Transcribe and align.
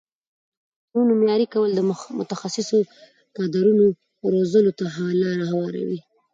د 0.03 0.03
پوهنتونونو 0.05 1.13
معیاري 1.21 1.47
کول 1.53 1.69
د 1.75 1.81
متخصصو 2.19 2.79
کادرونو 3.35 3.85
روزلو 4.33 4.71
ته 4.77 4.85
لاره 5.21 5.45
هواروي. 5.51 5.99